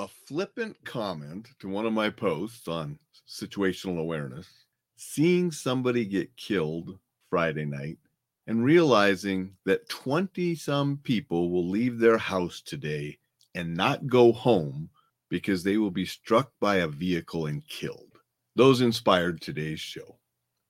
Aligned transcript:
a 0.00 0.08
flippant 0.08 0.82
comment 0.82 1.46
to 1.58 1.68
one 1.68 1.84
of 1.84 1.92
my 1.92 2.08
posts 2.08 2.68
on 2.68 2.98
situational 3.28 3.98
awareness, 3.98 4.48
seeing 4.96 5.50
somebody 5.50 6.06
get 6.06 6.34
killed 6.38 6.98
Friday 7.28 7.66
night 7.66 7.98
and 8.46 8.64
realizing 8.64 9.52
that 9.66 9.86
20 9.90 10.54
some 10.54 10.96
people 11.02 11.50
will 11.50 11.68
leave 11.68 11.98
their 11.98 12.16
house 12.16 12.62
today 12.62 13.18
and 13.54 13.76
not 13.76 14.06
go 14.06 14.32
home 14.32 14.88
because 15.28 15.62
they 15.62 15.76
will 15.76 15.90
be 15.90 16.06
struck 16.06 16.50
by 16.60 16.76
a 16.76 16.88
vehicle 16.88 17.44
and 17.44 17.68
killed. 17.68 18.20
Those 18.56 18.80
inspired 18.80 19.42
today's 19.42 19.80
show. 19.80 20.16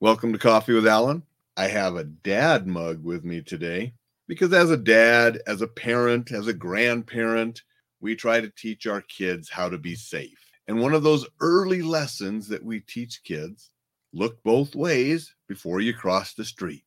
Welcome 0.00 0.32
to 0.32 0.40
Coffee 0.40 0.72
with 0.72 0.88
Alain. 0.88 1.22
I 1.56 1.68
have 1.68 1.94
a 1.94 2.02
dad 2.02 2.66
mug 2.66 3.04
with 3.04 3.24
me 3.24 3.42
today 3.42 3.94
because, 4.26 4.52
as 4.52 4.72
a 4.72 4.76
dad, 4.76 5.40
as 5.46 5.62
a 5.62 5.68
parent, 5.68 6.32
as 6.32 6.48
a 6.48 6.52
grandparent, 6.52 7.62
we 8.00 8.16
try 8.16 8.40
to 8.40 8.50
teach 8.50 8.86
our 8.86 9.02
kids 9.02 9.48
how 9.48 9.68
to 9.68 9.78
be 9.78 9.92
mm. 9.92 9.98
safe. 9.98 10.38
And 10.68 10.80
one 10.80 10.94
of 10.94 11.02
those 11.02 11.26
early 11.40 11.82
lessons 11.82 12.48
that 12.48 12.64
we 12.64 12.80
teach 12.80 13.22
kids 13.24 13.70
look 14.12 14.42
both 14.42 14.74
ways 14.74 15.34
before 15.48 15.80
you 15.80 15.94
cross 15.94 16.34
the 16.34 16.44
street. 16.44 16.84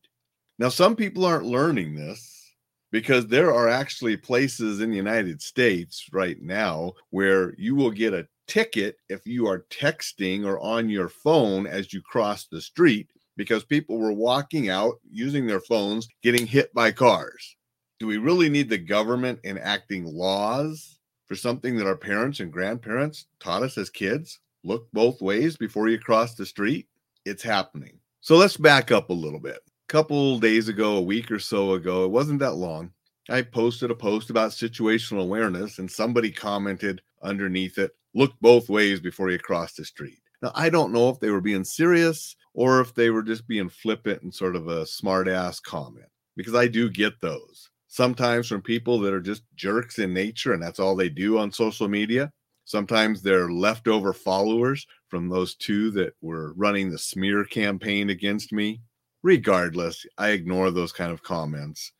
Now, 0.59 0.69
some 0.69 0.95
people 0.95 1.25
aren't 1.25 1.45
learning 1.45 1.95
this 1.95 2.53
because 2.91 3.27
there 3.27 3.53
are 3.53 3.67
actually 3.67 4.15
places 4.15 4.79
in 4.79 4.91
the 4.91 4.97
United 4.97 5.41
States 5.41 6.07
right 6.11 6.41
now 6.41 6.93
where 7.09 7.55
you 7.57 7.75
will 7.75 7.91
get 7.91 8.13
a 8.13 8.27
ticket 8.47 8.97
if 9.09 9.25
you 9.25 9.47
are 9.47 9.65
texting 9.69 10.45
or 10.45 10.59
on 10.59 10.89
your 10.89 11.09
phone 11.09 11.65
as 11.65 11.91
you 11.91 12.01
cross 12.01 12.45
the 12.45 12.61
street 12.61 13.09
because 13.35 13.63
people 13.63 13.97
were 13.97 14.13
walking 14.13 14.69
out 14.69 14.95
using 15.09 15.47
their 15.47 15.59
phones, 15.59 16.07
getting 16.21 16.45
hit 16.45 16.73
by 16.73 16.91
cars. 16.91 17.55
Do 17.99 18.07
we 18.07 18.17
really 18.17 18.49
need 18.49 18.69
the 18.69 18.77
government 18.77 19.39
enacting 19.43 20.05
laws 20.05 20.92
for 21.25 21.35
something 21.35 21.77
that 21.77 21.87
our 21.87 21.95
parents 21.95 22.39
and 22.39 22.51
grandparents 22.51 23.27
taught 23.39 23.63
us 23.63 23.77
as 23.77 23.89
kids? 23.89 24.39
Look 24.63 24.87
both 24.93 25.21
ways 25.21 25.57
before 25.57 25.89
you 25.89 25.99
cross 25.99 26.35
the 26.35 26.45
street. 26.45 26.87
It's 27.25 27.43
happening. 27.43 27.99
So 28.21 28.37
let's 28.37 28.57
back 28.57 28.91
up 28.91 29.09
a 29.09 29.13
little 29.13 29.39
bit. 29.39 29.57
A 29.57 29.91
couple 29.91 30.39
days 30.39 30.69
ago, 30.69 30.95
a 30.95 31.01
week 31.01 31.29
or 31.31 31.39
so 31.39 31.73
ago, 31.73 32.05
it 32.05 32.11
wasn't 32.11 32.39
that 32.39 32.55
long. 32.55 32.91
I 33.29 33.41
posted 33.41 33.91
a 33.91 33.95
post 33.95 34.29
about 34.29 34.51
situational 34.51 35.21
awareness, 35.21 35.79
and 35.79 35.89
somebody 35.89 36.31
commented 36.31 37.01
underneath 37.21 37.77
it, 37.77 37.91
look 38.13 38.33
both 38.41 38.69
ways 38.69 38.99
before 38.99 39.29
you 39.31 39.39
cross 39.39 39.73
the 39.73 39.85
street. 39.85 40.19
Now, 40.41 40.51
I 40.55 40.69
don't 40.69 40.91
know 40.91 41.09
if 41.09 41.19
they 41.19 41.29
were 41.29 41.41
being 41.41 41.63
serious 41.63 42.35
or 42.53 42.81
if 42.81 42.93
they 42.93 43.09
were 43.09 43.23
just 43.23 43.47
being 43.47 43.69
flippant 43.69 44.21
and 44.23 44.33
sort 44.33 44.55
of 44.55 44.67
a 44.67 44.85
smart 44.85 45.27
ass 45.27 45.59
comment, 45.59 46.09
because 46.35 46.53
I 46.53 46.67
do 46.67 46.89
get 46.89 47.19
those 47.21 47.69
sometimes 47.93 48.47
from 48.47 48.59
people 48.59 48.99
that 48.99 49.13
are 49.13 49.21
just 49.21 49.43
jerks 49.55 49.99
in 49.99 50.11
nature 50.11 50.53
and 50.53 50.63
that's 50.63 50.79
all 50.79 50.95
they 50.95 51.09
do 51.09 51.37
on 51.37 51.51
social 51.51 51.87
media. 51.87 52.31
Sometimes 52.65 53.21
they're 53.21 53.51
leftover 53.51 54.13
followers 54.13 54.87
from 55.09 55.29
those 55.29 55.53
two 55.53 55.91
that 55.91 56.13
were 56.19 56.53
running 56.53 56.89
the 56.89 56.97
smear 56.97 57.45
campaign 57.45 58.09
against 58.09 58.51
me. 58.51 58.81
Regardless, 59.21 60.07
I 60.17 60.29
ignore 60.29 60.71
those 60.71 60.91
kind 60.91 61.11
of 61.11 61.21
comments. 61.21 61.91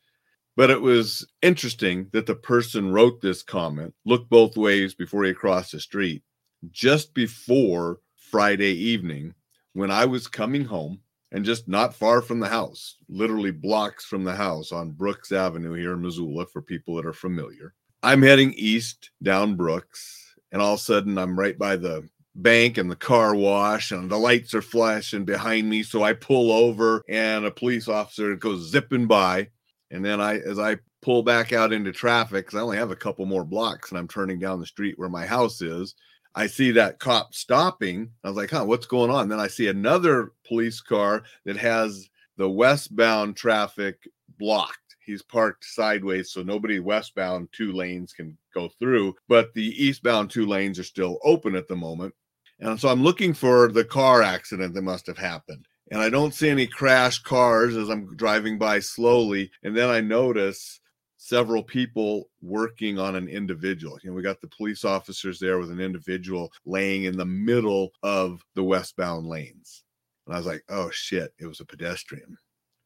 But 0.56 0.68
it 0.68 0.80
was 0.80 1.24
interesting 1.42 2.08
that 2.12 2.26
the 2.26 2.34
person 2.34 2.90
wrote 2.90 3.20
this 3.20 3.44
comment 3.44 3.94
look 4.04 4.28
both 4.28 4.56
ways 4.56 4.96
before 4.96 5.24
you 5.24 5.34
cross 5.34 5.70
the 5.70 5.78
street 5.78 6.24
just 6.72 7.14
before 7.14 8.00
Friday 8.16 8.72
evening 8.72 9.32
when 9.74 9.92
I 9.92 10.06
was 10.06 10.26
coming 10.26 10.64
home 10.64 10.98
and 11.34 11.44
just 11.44 11.66
not 11.66 11.92
far 11.92 12.22
from 12.22 12.38
the 12.38 12.48
house, 12.48 12.96
literally 13.08 13.50
blocks 13.50 14.04
from 14.04 14.22
the 14.22 14.34
house 14.34 14.70
on 14.70 14.92
Brooks 14.92 15.32
Avenue 15.32 15.72
here 15.72 15.94
in 15.94 16.00
Missoula 16.00 16.46
for 16.46 16.62
people 16.62 16.94
that 16.94 17.04
are 17.04 17.12
familiar. 17.12 17.74
I'm 18.04 18.22
heading 18.22 18.54
east 18.56 19.10
down 19.20 19.56
Brooks, 19.56 20.36
and 20.52 20.62
all 20.62 20.74
of 20.74 20.78
a 20.78 20.82
sudden 20.82 21.18
I'm 21.18 21.36
right 21.36 21.58
by 21.58 21.74
the 21.74 22.08
bank 22.36 22.78
and 22.78 22.88
the 22.88 22.94
car 22.94 23.34
wash, 23.34 23.90
and 23.90 24.08
the 24.08 24.16
lights 24.16 24.54
are 24.54 24.62
flashing 24.62 25.24
behind 25.24 25.68
me. 25.68 25.82
So 25.82 26.04
I 26.04 26.12
pull 26.12 26.52
over, 26.52 27.02
and 27.08 27.44
a 27.44 27.50
police 27.50 27.88
officer 27.88 28.36
goes 28.36 28.70
zipping 28.70 29.08
by. 29.08 29.48
And 29.90 30.04
then 30.04 30.20
I, 30.20 30.38
as 30.38 30.60
I 30.60 30.76
pull 31.02 31.24
back 31.24 31.52
out 31.52 31.72
into 31.72 31.90
traffic, 31.90 32.46
because 32.46 32.56
I 32.56 32.62
only 32.62 32.76
have 32.76 32.92
a 32.92 32.96
couple 32.96 33.26
more 33.26 33.44
blocks 33.44 33.90
and 33.90 33.98
I'm 33.98 34.08
turning 34.08 34.38
down 34.38 34.60
the 34.60 34.66
street 34.66 34.98
where 34.98 35.08
my 35.08 35.26
house 35.26 35.60
is, 35.60 35.96
I 36.34 36.46
see 36.46 36.72
that 36.72 36.98
cop 36.98 37.34
stopping. 37.34 38.10
I 38.24 38.28
was 38.28 38.36
like, 38.36 38.50
huh, 38.50 38.64
what's 38.64 38.86
going 38.86 39.10
on? 39.10 39.28
Then 39.28 39.40
I 39.40 39.46
see 39.46 39.68
another 39.68 40.32
police 40.46 40.80
car 40.80 41.22
that 41.44 41.56
has 41.56 42.08
the 42.36 42.50
westbound 42.50 43.36
traffic 43.36 44.08
blocked. 44.38 44.78
He's 45.04 45.22
parked 45.22 45.64
sideways, 45.64 46.32
so 46.32 46.42
nobody 46.42 46.80
westbound 46.80 47.48
two 47.52 47.72
lanes 47.72 48.12
can 48.12 48.36
go 48.54 48.70
through, 48.78 49.14
but 49.28 49.52
the 49.52 49.84
eastbound 49.84 50.30
two 50.30 50.46
lanes 50.46 50.78
are 50.78 50.84
still 50.84 51.18
open 51.22 51.54
at 51.54 51.68
the 51.68 51.76
moment. 51.76 52.14
And 52.60 52.80
so 52.80 52.88
I'm 52.88 53.02
looking 53.02 53.34
for 53.34 53.70
the 53.70 53.84
car 53.84 54.22
accident 54.22 54.74
that 54.74 54.82
must 54.82 55.06
have 55.06 55.18
happened. 55.18 55.66
And 55.90 56.00
I 56.00 56.08
don't 56.08 56.32
see 56.32 56.48
any 56.48 56.66
crash 56.66 57.18
cars 57.18 57.76
as 57.76 57.90
I'm 57.90 58.16
driving 58.16 58.58
by 58.58 58.80
slowly. 58.80 59.50
And 59.62 59.76
then 59.76 59.90
I 59.90 60.00
notice 60.00 60.80
several 61.24 61.62
people 61.62 62.28
working 62.42 62.98
on 62.98 63.16
an 63.16 63.28
individual. 63.28 63.98
You 64.02 64.10
know, 64.10 64.14
we 64.14 64.22
got 64.22 64.42
the 64.42 64.48
police 64.48 64.84
officers 64.84 65.38
there 65.38 65.58
with 65.58 65.70
an 65.70 65.80
individual 65.80 66.52
laying 66.66 67.04
in 67.04 67.16
the 67.16 67.24
middle 67.24 67.92
of 68.02 68.44
the 68.54 68.62
westbound 68.62 69.26
lanes. 69.26 69.84
And 70.26 70.34
I 70.34 70.38
was 70.38 70.46
like, 70.46 70.62
oh 70.68 70.90
shit, 70.90 71.32
it 71.38 71.46
was 71.46 71.60
a 71.60 71.64
pedestrian. 71.64 72.36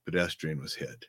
Pedestrian 0.06 0.60
was 0.60 0.76
hit. 0.76 1.06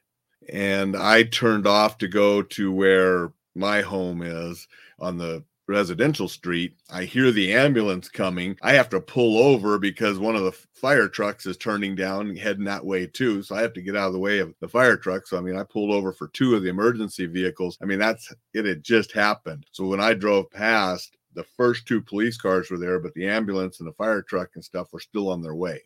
And 0.51 0.97
I 0.97 1.21
turned 1.21 1.67
off 1.67 1.99
to 1.99 2.07
go 2.07 2.41
to 2.41 2.71
where 2.71 3.31
my 3.53 3.81
home 3.81 4.23
is 4.23 4.67
on 4.97 5.19
the 5.19 5.43
residential 5.69 6.27
street. 6.27 6.75
I 6.89 7.05
hear 7.05 7.31
the 7.31 7.53
ambulance 7.53 8.09
coming. 8.09 8.57
I 8.61 8.73
have 8.73 8.89
to 8.89 8.99
pull 8.99 9.37
over 9.37 9.77
because 9.77 10.17
one 10.17 10.35
of 10.35 10.43
the 10.43 10.51
fire 10.51 11.07
trucks 11.07 11.45
is 11.45 11.57
turning 11.57 11.95
down, 11.95 12.35
heading 12.35 12.65
that 12.65 12.85
way 12.85 13.05
too. 13.05 13.43
So 13.43 13.55
I 13.55 13.61
have 13.61 13.73
to 13.73 13.81
get 13.81 13.95
out 13.95 14.07
of 14.07 14.13
the 14.13 14.19
way 14.19 14.39
of 14.39 14.53
the 14.59 14.67
fire 14.67 14.97
truck. 14.97 15.27
So, 15.27 15.37
I 15.37 15.41
mean, 15.41 15.55
I 15.55 15.63
pulled 15.63 15.91
over 15.91 16.11
for 16.11 16.27
two 16.29 16.55
of 16.55 16.63
the 16.63 16.69
emergency 16.69 17.27
vehicles. 17.27 17.77
I 17.81 17.85
mean, 17.85 17.99
that's 17.99 18.33
it 18.53 18.65
had 18.65 18.83
just 18.83 19.11
happened. 19.11 19.65
So 19.71 19.85
when 19.85 20.01
I 20.01 20.13
drove 20.15 20.49
past, 20.49 21.15
the 21.35 21.43
first 21.43 21.85
two 21.85 22.01
police 22.01 22.37
cars 22.37 22.71
were 22.71 22.79
there, 22.79 22.99
but 22.99 23.13
the 23.13 23.27
ambulance 23.27 23.79
and 23.79 23.87
the 23.87 23.93
fire 23.93 24.23
truck 24.23 24.49
and 24.55 24.65
stuff 24.65 24.91
were 24.91 24.99
still 24.99 25.29
on 25.29 25.41
their 25.41 25.55
way. 25.55 25.81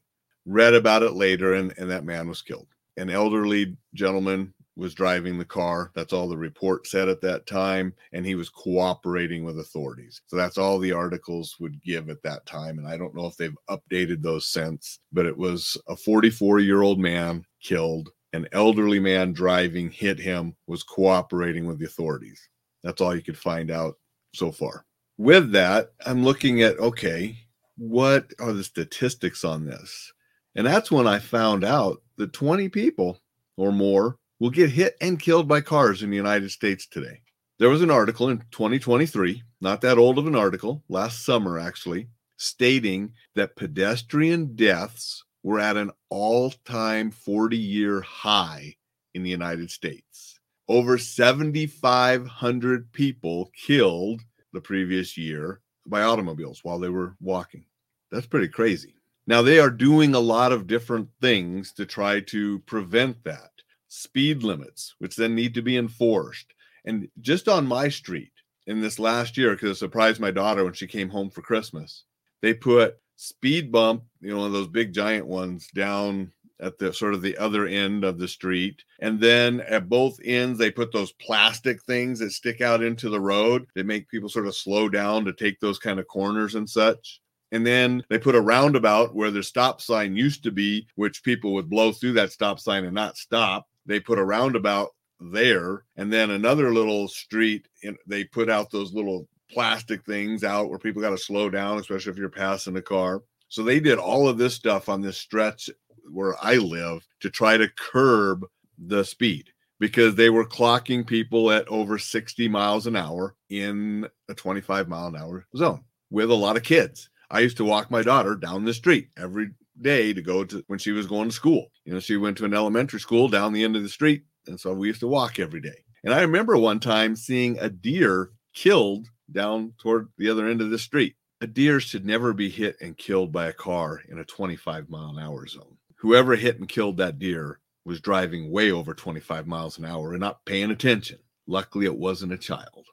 Read 0.45 0.73
about 0.73 1.03
it 1.03 1.13
later, 1.13 1.53
and, 1.53 1.73
and 1.77 1.91
that 1.91 2.05
man 2.05 2.27
was 2.27 2.41
killed. 2.41 2.67
An 2.97 3.09
elderly 3.09 3.75
gentleman 3.93 4.53
was 4.75 4.93
driving 4.93 5.37
the 5.37 5.45
car. 5.45 5.91
That's 5.93 6.13
all 6.13 6.27
the 6.27 6.37
report 6.37 6.87
said 6.87 7.07
at 7.07 7.21
that 7.21 7.45
time. 7.45 7.93
And 8.11 8.25
he 8.25 8.35
was 8.35 8.49
cooperating 8.49 9.43
with 9.43 9.59
authorities. 9.59 10.21
So 10.27 10.35
that's 10.35 10.57
all 10.57 10.79
the 10.79 10.91
articles 10.91 11.57
would 11.59 11.81
give 11.83 12.09
at 12.09 12.23
that 12.23 12.45
time. 12.45 12.79
And 12.79 12.87
I 12.87 12.97
don't 12.97 13.15
know 13.15 13.27
if 13.27 13.37
they've 13.37 13.57
updated 13.69 14.21
those 14.21 14.47
since, 14.47 14.99
but 15.11 15.25
it 15.25 15.37
was 15.37 15.77
a 15.87 15.95
44 15.95 16.59
year 16.59 16.81
old 16.81 16.99
man 16.99 17.45
killed. 17.61 18.09
An 18.33 18.47
elderly 18.51 18.99
man 18.99 19.31
driving 19.31 19.91
hit 19.91 20.17
him, 20.17 20.55
was 20.65 20.81
cooperating 20.81 21.67
with 21.67 21.77
the 21.77 21.85
authorities. 21.85 22.49
That's 22.83 22.99
all 22.99 23.15
you 23.15 23.21
could 23.21 23.37
find 23.37 23.69
out 23.69 23.95
so 24.33 24.51
far. 24.51 24.85
With 25.19 25.51
that, 25.51 25.91
I'm 26.03 26.23
looking 26.23 26.63
at 26.63 26.79
okay, 26.79 27.37
what 27.77 28.31
are 28.39 28.53
the 28.53 28.63
statistics 28.63 29.43
on 29.43 29.65
this? 29.65 30.11
And 30.55 30.65
that's 30.65 30.91
when 30.91 31.05
I 31.05 31.19
found 31.19 31.63
out 31.63 32.01
that 32.17 32.33
20 32.33 32.69
people 32.69 33.21
or 33.55 33.71
more 33.71 34.17
will 34.43 34.49
get 34.49 34.69
hit 34.69 34.97
and 34.99 35.21
killed 35.21 35.47
by 35.47 35.61
cars 35.61 36.03
in 36.03 36.09
the 36.09 36.17
United 36.17 36.51
States 36.51 36.85
today. 36.85 37.21
There 37.59 37.69
was 37.69 37.81
an 37.81 37.89
article 37.89 38.27
in 38.27 38.39
2023, 38.51 39.41
not 39.61 39.79
that 39.79 39.97
old 39.97 40.17
of 40.17 40.27
an 40.27 40.35
article, 40.35 40.83
last 40.89 41.23
summer 41.23 41.57
actually, 41.57 42.09
stating 42.35 43.13
that 43.35 43.55
pedestrian 43.55 44.53
deaths 44.53 45.23
were 45.43 45.61
at 45.61 45.77
an 45.77 45.91
all 46.09 46.51
time 46.65 47.09
40 47.09 47.55
year 47.55 48.01
high 48.01 48.75
in 49.13 49.23
the 49.23 49.29
United 49.29 49.71
States. 49.71 50.37
Over 50.67 50.97
7,500 50.97 52.91
people 52.91 53.49
killed 53.55 54.23
the 54.51 54.59
previous 54.59 55.17
year 55.17 55.61
by 55.87 56.01
automobiles 56.01 56.65
while 56.65 56.79
they 56.79 56.89
were 56.89 57.15
walking. 57.21 57.63
That's 58.11 58.27
pretty 58.27 58.49
crazy. 58.49 58.95
Now, 59.25 59.41
they 59.41 59.59
are 59.59 59.71
doing 59.71 60.15
a 60.15 60.19
lot 60.19 60.51
of 60.51 60.67
different 60.67 61.07
things 61.21 61.71
to 61.75 61.85
try 61.85 62.19
to 62.19 62.59
prevent 62.65 63.23
that 63.23 63.52
speed 63.93 64.41
limits, 64.41 64.95
which 64.97 65.15
then 65.15 65.35
need 65.35 65.53
to 65.53 65.61
be 65.61 65.77
enforced. 65.77 66.53
And 66.85 67.07
just 67.21 67.47
on 67.47 67.67
my 67.67 67.89
street 67.89 68.31
in 68.65 68.81
this 68.81 68.97
last 68.97 69.37
year, 69.37 69.51
because 69.51 69.71
it 69.71 69.79
surprised 69.79 70.19
my 70.19 70.31
daughter 70.31 70.63
when 70.63 70.73
she 70.73 70.87
came 70.87 71.09
home 71.09 71.29
for 71.29 71.41
Christmas, 71.41 72.03
they 72.41 72.55
put 72.55 72.97
speed 73.17 73.71
bump, 73.71 74.03
you 74.19 74.31
know, 74.31 74.37
one 74.37 74.47
of 74.47 74.51
those 74.51 74.67
big 74.67 74.93
giant 74.93 75.27
ones 75.27 75.67
down 75.75 76.31
at 76.59 76.79
the 76.79 76.91
sort 76.91 77.13
of 77.13 77.21
the 77.21 77.37
other 77.37 77.67
end 77.67 78.03
of 78.03 78.17
the 78.17 78.27
street. 78.27 78.83
And 78.99 79.19
then 79.19 79.61
at 79.61 79.89
both 79.89 80.19
ends, 80.23 80.57
they 80.57 80.71
put 80.71 80.91
those 80.91 81.11
plastic 81.13 81.81
things 81.83 82.19
that 82.19 82.31
stick 82.31 82.61
out 82.61 82.81
into 82.81 83.09
the 83.09 83.21
road 83.21 83.67
that 83.75 83.85
make 83.85 84.09
people 84.09 84.29
sort 84.29 84.47
of 84.47 84.55
slow 84.55 84.89
down 84.89 85.23
to 85.25 85.33
take 85.33 85.59
those 85.59 85.77
kind 85.77 85.99
of 85.99 86.07
corners 86.07 86.55
and 86.55 86.67
such. 86.67 87.21
And 87.51 87.65
then 87.65 88.03
they 88.09 88.17
put 88.17 88.33
a 88.33 88.41
roundabout 88.41 89.13
where 89.13 89.29
the 89.29 89.43
stop 89.43 89.81
sign 89.81 90.15
used 90.15 90.43
to 90.43 90.51
be, 90.51 90.87
which 90.95 91.23
people 91.23 91.53
would 91.53 91.69
blow 91.69 91.91
through 91.91 92.13
that 92.13 92.31
stop 92.31 92.59
sign 92.59 92.85
and 92.85 92.95
not 92.95 93.17
stop 93.17 93.67
they 93.85 93.99
put 93.99 94.19
a 94.19 94.23
roundabout 94.23 94.89
there 95.19 95.85
and 95.95 96.11
then 96.11 96.31
another 96.31 96.73
little 96.73 97.07
street 97.07 97.67
and 97.83 97.97
they 98.07 98.23
put 98.23 98.49
out 98.49 98.71
those 98.71 98.93
little 98.93 99.27
plastic 99.49 100.03
things 100.05 100.43
out 100.43 100.69
where 100.69 100.79
people 100.79 101.01
got 101.01 101.11
to 101.11 101.17
slow 101.17 101.49
down, 101.49 101.77
especially 101.77 102.11
if 102.11 102.17
you're 102.17 102.29
passing 102.29 102.75
a 102.77 102.81
car. 102.81 103.21
So 103.47 103.63
they 103.63 103.79
did 103.79 103.99
all 103.99 104.27
of 104.27 104.37
this 104.37 104.55
stuff 104.55 104.89
on 104.89 105.01
this 105.01 105.17
stretch 105.17 105.69
where 106.11 106.35
I 106.41 106.55
live 106.55 107.07
to 107.21 107.29
try 107.29 107.57
to 107.57 107.69
curb 107.77 108.45
the 108.77 109.03
speed 109.03 109.49
because 109.79 110.15
they 110.15 110.29
were 110.29 110.45
clocking 110.45 111.05
people 111.05 111.51
at 111.51 111.67
over 111.67 111.97
60 111.97 112.47
miles 112.47 112.87
an 112.87 112.95
hour 112.95 113.35
in 113.49 114.07
a 114.29 114.33
25 114.33 114.87
mile 114.87 115.07
an 115.07 115.15
hour 115.15 115.45
zone 115.55 115.83
with 116.09 116.31
a 116.31 116.35
lot 116.35 116.57
of 116.57 116.63
kids. 116.63 117.09
I 117.29 117.39
used 117.39 117.57
to 117.57 117.65
walk 117.65 117.89
my 117.89 118.01
daughter 118.01 118.35
down 118.35 118.65
the 118.65 118.73
street 118.73 119.09
every 119.17 119.51
day 119.81 120.13
to 120.13 120.21
go 120.21 120.43
to 120.45 120.63
when 120.67 120.79
she 120.79 120.91
was 120.91 121.07
going 121.07 121.29
to 121.29 121.35
school. 121.35 121.71
You 121.85 121.93
know, 121.93 121.99
she 121.99 122.17
went 122.17 122.37
to 122.37 122.45
an 122.45 122.53
elementary 122.53 122.99
school 122.99 123.27
down 123.27 123.53
the 123.53 123.63
end 123.63 123.75
of 123.75 123.83
the 123.83 123.89
street. 123.89 124.23
And 124.47 124.59
so 124.59 124.73
we 124.73 124.87
used 124.87 124.99
to 125.01 125.07
walk 125.07 125.39
every 125.39 125.61
day. 125.61 125.83
And 126.03 126.13
I 126.13 126.21
remember 126.21 126.57
one 126.57 126.79
time 126.79 127.15
seeing 127.15 127.57
a 127.59 127.69
deer 127.69 128.31
killed 128.53 129.07
down 129.31 129.73
toward 129.77 130.09
the 130.17 130.29
other 130.29 130.47
end 130.47 130.61
of 130.61 130.69
the 130.69 130.79
street. 130.79 131.15
A 131.41 131.47
deer 131.47 131.79
should 131.79 132.05
never 132.05 132.33
be 132.33 132.49
hit 132.49 132.77
and 132.81 132.97
killed 132.97 133.31
by 133.31 133.47
a 133.47 133.53
car 133.53 134.01
in 134.09 134.19
a 134.19 134.25
25 134.25 134.89
mile 134.89 135.09
an 135.09 135.19
hour 135.19 135.47
zone. 135.47 135.77
Whoever 135.95 136.35
hit 136.35 136.59
and 136.59 136.67
killed 136.67 136.97
that 136.97 137.19
deer 137.19 137.59
was 137.85 138.01
driving 138.01 138.51
way 138.51 138.71
over 138.71 138.93
25 138.93 139.47
miles 139.47 139.77
an 139.77 139.85
hour 139.85 140.11
and 140.11 140.21
not 140.21 140.45
paying 140.45 140.71
attention. 140.71 141.19
Luckily, 141.47 141.85
it 141.85 141.97
wasn't 141.97 142.33
a 142.33 142.37
child. 142.37 142.87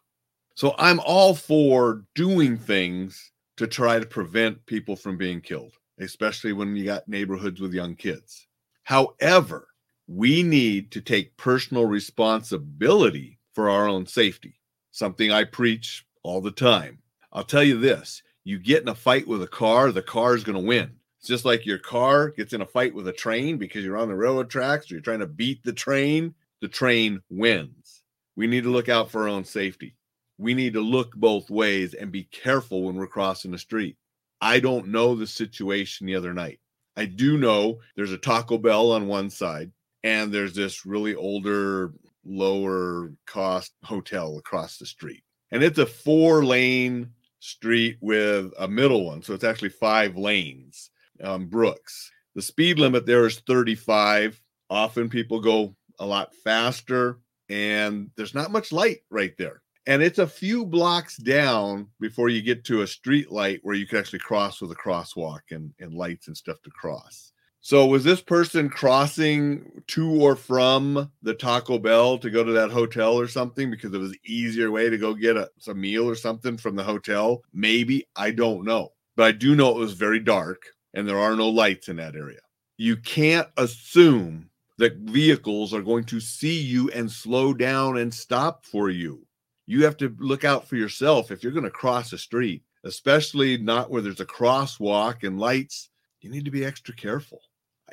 So 0.56 0.74
I'm 0.78 1.00
all 1.00 1.34
for 1.34 2.04
doing 2.14 2.56
things 2.58 3.32
to 3.56 3.66
try 3.66 3.98
to 3.98 4.06
prevent 4.06 4.64
people 4.66 4.96
from 4.96 5.16
being 5.16 5.40
killed, 5.40 5.74
especially 6.00 6.52
when 6.52 6.76
you 6.76 6.85
got 6.85 7.08
neighborhoods 7.08 7.61
with 7.61 7.75
young 7.75 7.94
kids. 7.94 8.47
However, 8.82 9.69
we 10.06 10.43
need 10.43 10.91
to 10.93 11.00
take 11.00 11.37
personal 11.37 11.87
responsibility 11.87 13.38
for 13.52 13.70
our 13.70 13.87
own 13.87 14.06
safety, 14.06 14.61
something 14.91 15.31
I 15.31 15.44
preach 15.44 16.05
all 16.23 16.41
the 16.41 16.50
time. 16.50 16.99
I'll 17.32 17.44
tell 17.44 17.62
you 17.62 17.79
this 17.79 18.23
you 18.44 18.58
get 18.58 18.82
in 18.82 18.88
a 18.88 18.94
fight 18.94 19.29
with 19.29 19.43
a 19.43 19.49
car, 19.49 19.93
the 19.93 20.02
car 20.02 20.35
is 20.35 20.44
going 20.44 20.61
to 20.61 20.67
win. 20.67 20.91
It's 21.19 21.29
just 21.29 21.44
like 21.44 21.67
your 21.67 21.79
car 21.79 22.31
gets 22.31 22.55
in 22.55 22.62
a 22.62 22.67
fight 22.67 22.94
with 22.94 23.06
a 23.06 23.12
train 23.12 23.58
because 23.58 23.85
you're 23.85 23.99
on 23.99 24.08
the 24.08 24.14
railroad 24.14 24.49
tracks 24.49 24.91
or 24.91 24.94
you're 24.94 25.02
trying 25.02 25.20
to 25.20 25.26
beat 25.26 25.62
the 25.62 25.73
train, 25.73 26.35
the 26.61 26.69
train 26.69 27.20
wins. 27.29 28.02
We 28.37 28.47
need 28.47 28.64
to 28.64 28.70
look 28.70 28.88
out 28.88 29.11
for 29.11 29.23
our 29.23 29.29
own 29.29 29.44
safety. 29.44 29.94
We 30.38 30.55
need 30.55 30.73
to 30.73 30.81
look 30.81 31.14
both 31.14 31.50
ways 31.50 31.93
and 31.93 32.11
be 32.11 32.25
careful 32.25 32.85
when 32.85 32.94
we're 32.94 33.06
crossing 33.06 33.50
the 33.50 33.58
street. 33.58 33.97
I 34.40 34.60
don't 34.60 34.88
know 34.88 35.14
the 35.14 35.26
situation 35.26 36.06
the 36.06 36.16
other 36.16 36.32
night. 36.32 36.60
I 36.96 37.06
do 37.06 37.38
know 37.38 37.81
there's 37.96 38.12
a 38.12 38.19
Taco 38.19 38.58
Bell 38.58 38.92
on 38.92 39.06
one 39.06 39.31
side 39.31 39.72
and 40.02 40.32
there's 40.32 40.54
this 40.54 40.87
really 40.87 41.14
older, 41.14 41.92
lower 42.25 43.12
cost 43.26 43.72
hotel 43.84 44.38
across 44.38 44.78
the 44.78 44.87
street. 44.87 45.22
And 45.50 45.62
it's 45.62 45.78
a 45.78 45.87
four 45.87 46.44
lane 46.44 47.10
street 47.40 47.98
with 48.00 48.52
a 48.58 48.69
middle 48.69 49.06
one. 49.06 49.22
So 49.22 49.34
it's 49.34 49.44
actually 49.44 49.70
five 49.70 50.16
lanes. 50.16 50.90
Um, 51.22 51.46
Brooks. 51.46 52.10
The 52.34 52.42
speed 52.42 52.78
limit 52.78 53.06
there 53.06 53.26
is 53.26 53.40
35. 53.40 54.40
Often 54.70 55.08
people 55.08 55.40
go 55.40 55.75
a 55.98 56.06
lot 56.06 56.34
faster, 56.44 57.19
and 57.48 58.10
there's 58.16 58.34
not 58.34 58.52
much 58.52 58.72
light 58.72 59.00
right 59.10 59.37
there. 59.37 59.62
And 59.86 60.02
it's 60.02 60.18
a 60.18 60.26
few 60.26 60.66
blocks 60.66 61.16
down 61.16 61.88
before 62.00 62.28
you 62.28 62.42
get 62.42 62.64
to 62.64 62.82
a 62.82 62.86
street 62.86 63.32
light 63.32 63.60
where 63.62 63.74
you 63.74 63.86
can 63.86 63.98
actually 63.98 64.18
cross 64.18 64.60
with 64.60 64.70
a 64.70 64.76
crosswalk 64.76 65.40
and, 65.50 65.72
and 65.80 65.94
lights 65.94 66.26
and 66.26 66.36
stuff 66.36 66.60
to 66.62 66.70
cross. 66.70 67.32
So 67.62 67.86
was 67.86 68.04
this 68.04 68.22
person 68.22 68.70
crossing 68.70 69.82
to 69.88 70.10
or 70.22 70.34
from 70.34 71.10
the 71.22 71.34
Taco 71.34 71.78
Bell 71.78 72.16
to 72.18 72.30
go 72.30 72.42
to 72.42 72.52
that 72.52 72.70
hotel 72.70 73.18
or 73.18 73.28
something 73.28 73.70
because 73.70 73.92
it 73.92 73.98
was 73.98 74.16
easier 74.24 74.70
way 74.70 74.88
to 74.88 74.96
go 74.96 75.12
get 75.12 75.36
a 75.36 75.50
some 75.58 75.80
meal 75.80 76.08
or 76.08 76.14
something 76.14 76.56
from 76.56 76.74
the 76.74 76.82
hotel? 76.82 77.42
Maybe 77.52 78.08
I 78.16 78.30
don't 78.30 78.64
know, 78.64 78.92
but 79.14 79.24
I 79.24 79.32
do 79.32 79.54
know 79.54 79.70
it 79.70 79.78
was 79.78 79.92
very 79.92 80.20
dark 80.20 80.62
and 80.94 81.06
there 81.06 81.18
are 81.18 81.36
no 81.36 81.48
lights 81.48 81.88
in 81.88 81.96
that 81.96 82.16
area. 82.16 82.40
You 82.78 82.96
can't 82.96 83.48
assume 83.58 84.48
that 84.78 84.96
vehicles 84.96 85.74
are 85.74 85.82
going 85.82 86.04
to 86.04 86.18
see 86.18 86.58
you 86.58 86.90
and 86.92 87.10
slow 87.10 87.52
down 87.52 87.98
and 87.98 88.12
stop 88.12 88.64
for 88.64 88.88
you. 88.88 89.26
You 89.70 89.84
have 89.84 89.96
to 89.99 90.14
look 90.19 90.44
out 90.44 90.67
for 90.67 90.76
yourself 90.76 91.31
if 91.31 91.43
you're 91.43 91.52
going 91.52 91.64
to 91.64 91.70
cross 91.70 92.12
a 92.12 92.19
street, 92.19 92.62
especially 92.84 93.56
not 93.56 93.90
where 93.90 94.02
there's 94.02 94.20
a 94.20 94.26
crosswalk 94.26 95.22
and 95.22 95.38
lights. 95.38 95.90
You 96.20 96.31
need 96.31 96.44
to 96.44 96.50
be 96.50 96.64
extra 96.64 96.94
careful 96.94 97.40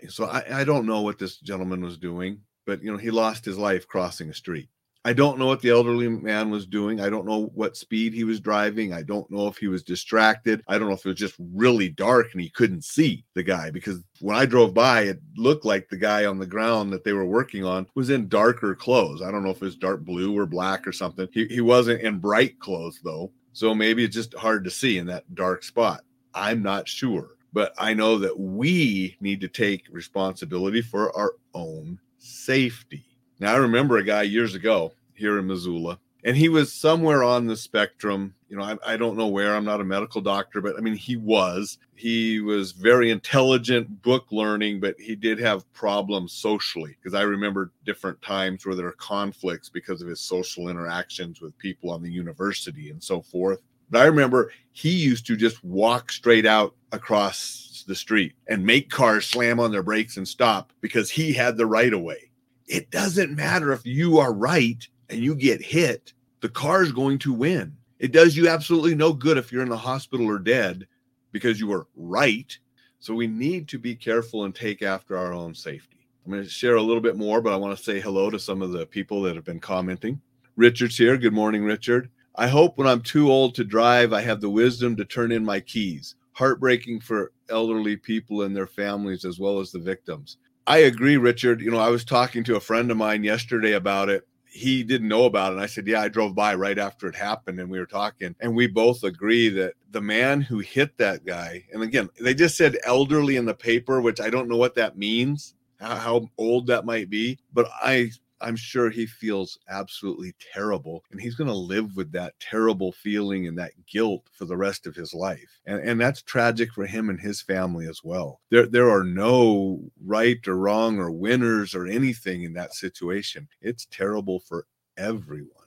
so 0.09 0.25
I, 0.25 0.61
I 0.61 0.63
don't 0.63 0.85
know 0.85 1.01
what 1.01 1.19
this 1.19 1.37
gentleman 1.37 1.83
was 1.83 1.97
doing, 1.97 2.41
but 2.65 2.83
you 2.83 2.91
know, 2.91 2.97
he 2.97 3.11
lost 3.11 3.45
his 3.45 3.57
life 3.57 3.87
crossing 3.87 4.29
a 4.29 4.33
street. 4.33 4.69
I 5.07 5.13
don't 5.13 5.39
know 5.39 5.45
what 5.45 5.61
the 5.61 5.69
elderly 5.69 6.09
man 6.09 6.49
was 6.49 6.65
doing. 6.65 6.99
I 6.99 7.09
don't 7.09 7.25
know 7.25 7.45
what 7.55 7.77
speed 7.77 8.13
he 8.13 8.25
was 8.25 8.41
driving. 8.41 8.91
I 8.91 9.03
don't 9.03 9.31
know 9.31 9.47
if 9.47 9.55
he 9.55 9.69
was 9.69 9.81
distracted. 9.81 10.61
I 10.67 10.77
don't 10.77 10.89
know 10.89 10.95
if 10.95 11.05
it 11.05 11.07
was 11.07 11.17
just 11.17 11.35
really 11.39 11.87
dark 11.87 12.27
and 12.33 12.41
he 12.41 12.49
couldn't 12.49 12.83
see 12.83 13.23
the 13.33 13.41
guy 13.41 13.71
because 13.71 14.03
when 14.19 14.35
I 14.35 14.45
drove 14.45 14.73
by, 14.73 15.03
it 15.03 15.21
looked 15.37 15.63
like 15.63 15.87
the 15.87 15.95
guy 15.95 16.25
on 16.25 16.39
the 16.39 16.45
ground 16.45 16.91
that 16.91 17.05
they 17.05 17.13
were 17.13 17.23
working 17.23 17.63
on 17.63 17.87
was 17.95 18.09
in 18.09 18.27
darker 18.27 18.75
clothes. 18.75 19.21
I 19.21 19.31
don't 19.31 19.45
know 19.45 19.51
if 19.51 19.61
it 19.61 19.65
was 19.65 19.77
dark 19.77 20.01
blue 20.03 20.37
or 20.37 20.45
black 20.45 20.85
or 20.85 20.91
something. 20.91 21.29
He, 21.31 21.45
he 21.45 21.61
wasn't 21.61 22.01
in 22.01 22.19
bright 22.19 22.59
clothes 22.59 22.99
though. 23.01 23.31
So 23.53 23.73
maybe 23.73 24.03
it's 24.03 24.13
just 24.13 24.33
hard 24.33 24.65
to 24.65 24.69
see 24.69 24.97
in 24.97 25.07
that 25.07 25.33
dark 25.35 25.63
spot. 25.63 26.03
I'm 26.33 26.61
not 26.61 26.85
sure 26.85 27.37
but 27.53 27.73
I 27.77 27.93
know 27.93 28.19
that 28.19 28.37
we 28.37 29.15
need 29.21 29.39
to 29.41 29.47
take 29.47 29.87
responsibility 29.89 30.81
for 30.81 31.15
our 31.17 31.35
own 31.53 31.97
safety. 32.19 33.06
Now, 33.39 33.53
I 33.53 33.57
remember 33.57 33.97
a 33.97 34.03
guy 34.03 34.23
years 34.23 34.55
ago 34.55 34.93
here 35.13 35.37
in 35.37 35.47
Missoula, 35.47 35.99
and 36.23 36.35
he 36.35 36.49
was 36.49 36.73
somewhere 36.73 37.23
on 37.23 37.45
the 37.45 37.55
spectrum. 37.55 38.33
You 38.49 38.57
know, 38.57 38.63
I, 38.63 38.77
I, 38.93 38.97
don't 38.97 39.15
know 39.17 39.27
where, 39.27 39.55
I'm 39.55 39.65
not 39.65 39.81
a 39.81 39.85
medical 39.85 40.21
doctor, 40.21 40.59
but 40.59 40.75
I 40.75 40.81
mean, 40.81 40.95
he 40.95 41.15
was. 41.15 41.77
He 41.95 42.39
was 42.39 42.71
very 42.71 43.11
intelligent, 43.11 44.01
book 44.01 44.25
learning, 44.31 44.79
but 44.79 44.95
he 44.99 45.15
did 45.15 45.39
have 45.39 45.71
problems 45.73 46.33
socially 46.33 46.97
because 46.99 47.13
I 47.13 47.21
remember 47.21 47.71
different 47.85 48.21
times 48.21 48.65
where 48.65 48.75
there 48.75 48.87
are 48.87 48.93
conflicts 48.93 49.69
because 49.69 50.01
of 50.01 50.07
his 50.07 50.19
social 50.19 50.69
interactions 50.69 51.39
with 51.39 51.57
people 51.59 51.91
on 51.91 52.01
the 52.01 52.11
university 52.11 52.89
and 52.89 53.03
so 53.03 53.21
forth. 53.21 53.61
But 53.89 54.01
I 54.01 54.05
remember 54.05 54.51
he 54.71 54.89
used 54.89 55.25
to 55.27 55.37
just 55.37 55.63
walk 55.63 56.11
straight 56.11 56.45
out 56.45 56.75
across 56.91 57.85
the 57.87 57.95
street 57.95 58.33
and 58.47 58.65
make 58.65 58.89
cars 58.89 59.25
slam 59.25 59.59
on 59.59 59.71
their 59.71 59.83
brakes 59.83 60.17
and 60.17 60.27
stop 60.27 60.73
because 60.81 61.09
he 61.09 61.33
had 61.33 61.55
the 61.57 61.65
right 61.65 61.93
of 61.93 62.01
way. 62.01 62.26
It 62.67 62.91
doesn't 62.91 63.35
matter 63.35 63.71
if 63.71 63.85
you 63.85 64.17
are 64.19 64.33
right 64.33 64.85
and 65.09 65.19
you 65.19 65.35
get 65.35 65.61
hit, 65.61 66.13
the 66.41 66.49
car 66.49 66.83
is 66.83 66.91
going 66.91 67.17
to 67.19 67.33
win. 67.33 67.75
It 67.99 68.11
does 68.11 68.35
you 68.35 68.47
absolutely 68.47 68.93
no 68.93 69.13
good 69.13 69.37
if 69.37 69.51
you're 69.51 69.63
in 69.63 69.69
the 69.69 69.77
hospital 69.77 70.27
or 70.27 70.37
dead 70.37 70.87
because 71.31 71.59
you 71.59 71.67
were 71.67 71.87
right. 71.95 72.57
So 72.99 73.13
we 73.13 73.27
need 73.27 73.67
to 73.69 73.79
be 73.79 73.95
careful 73.95 74.43
and 74.43 74.53
take 74.53 74.81
after 74.81 75.17
our 75.17 75.33
own 75.33 75.55
safety. 75.55 76.07
I'm 76.25 76.31
going 76.31 76.43
to 76.43 76.49
share 76.49 76.75
a 76.75 76.81
little 76.81 77.01
bit 77.01 77.15
more, 77.15 77.41
but 77.41 77.53
I 77.53 77.55
want 77.55 77.77
to 77.77 77.83
say 77.83 78.01
hello 78.01 78.29
to 78.29 78.37
some 78.37 78.61
of 78.61 78.71
the 78.71 78.85
people 78.85 79.21
that 79.21 79.35
have 79.35 79.45
been 79.45 79.61
commenting. 79.61 80.19
Richard's 80.57 80.97
here. 80.97 81.17
Good 81.17 81.33
morning, 81.33 81.63
Richard. 81.63 82.09
I 82.35 82.47
hope 82.47 82.77
when 82.77 82.87
I'm 82.87 83.01
too 83.01 83.31
old 83.31 83.55
to 83.55 83.63
drive, 83.63 84.11
I 84.11 84.21
have 84.21 84.41
the 84.41 84.49
wisdom 84.49 84.95
to 84.97 85.05
turn 85.05 85.31
in 85.31 85.45
my 85.45 85.59
keys. 85.61 86.15
Heartbreaking 86.33 86.99
for 86.99 87.31
elderly 87.49 87.95
people 87.95 88.41
and 88.41 88.55
their 88.55 88.67
families, 88.67 89.23
as 89.23 89.39
well 89.39 89.59
as 89.59 89.71
the 89.71 89.79
victims. 89.79 90.37
I 90.67 90.79
agree, 90.79 91.15
Richard. 91.15 91.61
You 91.61 91.71
know, 91.71 91.79
I 91.79 91.89
was 91.89 92.03
talking 92.03 92.43
to 92.43 92.57
a 92.57 92.59
friend 92.59 92.91
of 92.91 92.97
mine 92.97 93.23
yesterday 93.23 93.71
about 93.71 94.09
it. 94.09 94.27
He 94.45 94.83
didn't 94.83 95.07
know 95.07 95.23
about 95.23 95.51
it. 95.51 95.55
And 95.55 95.63
I 95.63 95.65
said, 95.65 95.87
Yeah, 95.87 96.01
I 96.01 96.09
drove 96.09 96.35
by 96.35 96.55
right 96.55 96.77
after 96.77 97.07
it 97.07 97.15
happened 97.15 97.59
and 97.61 97.69
we 97.69 97.79
were 97.79 97.85
talking. 97.85 98.35
And 98.41 98.53
we 98.53 98.67
both 98.67 99.03
agree 99.03 99.47
that 99.49 99.75
the 99.91 100.01
man 100.01 100.41
who 100.41 100.59
hit 100.59 100.97
that 100.97 101.25
guy, 101.25 101.63
and 101.71 101.83
again, 101.83 102.09
they 102.19 102.33
just 102.33 102.57
said 102.57 102.77
elderly 102.83 103.37
in 103.37 103.45
the 103.45 103.53
paper, 103.53 104.01
which 104.01 104.19
I 104.19 104.29
don't 104.29 104.49
know 104.49 104.57
what 104.57 104.75
that 104.75 104.97
means, 104.97 105.55
how, 105.79 105.95
how 105.95 106.29
old 106.37 106.67
that 106.67 106.85
might 106.85 107.09
be. 107.09 107.39
But 107.53 107.69
I 107.81 108.11
I'm 108.41 108.55
sure 108.55 108.89
he 108.89 109.05
feels 109.05 109.57
absolutely 109.69 110.33
terrible 110.53 111.03
and 111.11 111.19
he's 111.19 111.35
going 111.35 111.49
to 111.49 111.53
live 111.53 111.95
with 111.95 112.11
that 112.11 112.39
terrible 112.39 112.91
feeling 112.91 113.47
and 113.47 113.57
that 113.57 113.71
guilt 113.85 114.27
for 114.31 114.45
the 114.45 114.57
rest 114.57 114.87
of 114.87 114.95
his 114.95 115.13
life. 115.13 115.59
And, 115.65 115.79
and 115.81 115.99
that's 115.99 116.21
tragic 116.21 116.73
for 116.73 116.85
him 116.85 117.09
and 117.09 117.19
his 117.19 117.41
family 117.41 117.87
as 117.87 118.01
well. 118.03 118.41
There, 118.49 118.67
there 118.67 118.89
are 118.89 119.03
no 119.03 119.79
right 120.03 120.45
or 120.47 120.57
wrong 120.57 120.99
or 120.99 121.11
winners 121.11 121.73
or 121.75 121.87
anything 121.87 122.43
in 122.43 122.53
that 122.53 122.73
situation. 122.73 123.47
It's 123.61 123.85
terrible 123.85 124.39
for 124.39 124.65
everyone. 124.97 125.66